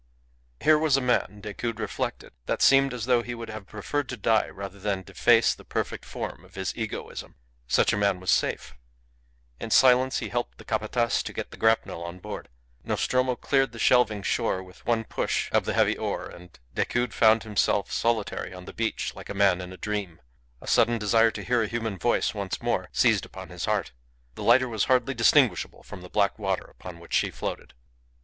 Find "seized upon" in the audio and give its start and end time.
22.91-23.49